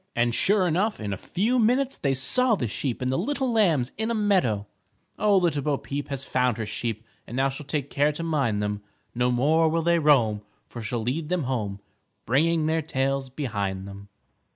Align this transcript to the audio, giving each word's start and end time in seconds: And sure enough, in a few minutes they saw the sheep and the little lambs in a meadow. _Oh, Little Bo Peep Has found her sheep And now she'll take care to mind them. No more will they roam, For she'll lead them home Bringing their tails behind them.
And 0.15 0.33
sure 0.33 0.67
enough, 0.67 0.99
in 0.99 1.13
a 1.13 1.15
few 1.15 1.59
minutes 1.59 1.95
they 1.95 2.15
saw 2.15 2.55
the 2.55 2.67
sheep 2.67 3.03
and 3.03 3.11
the 3.11 3.19
little 3.19 3.51
lambs 3.53 3.91
in 3.99 4.09
a 4.09 4.15
meadow. 4.15 4.65
_Oh, 5.19 5.39
Little 5.39 5.61
Bo 5.61 5.77
Peep 5.77 6.07
Has 6.07 6.25
found 6.25 6.57
her 6.57 6.65
sheep 6.65 7.03
And 7.27 7.37
now 7.37 7.49
she'll 7.49 7.67
take 7.67 7.91
care 7.91 8.11
to 8.13 8.23
mind 8.23 8.63
them. 8.63 8.81
No 9.13 9.29
more 9.29 9.69
will 9.69 9.83
they 9.83 9.99
roam, 9.99 10.41
For 10.67 10.81
she'll 10.81 11.03
lead 11.03 11.29
them 11.29 11.43
home 11.43 11.81
Bringing 12.25 12.65
their 12.65 12.81
tails 12.81 13.29
behind 13.29 13.87
them. 13.87 14.09